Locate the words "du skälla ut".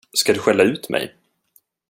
0.33-0.89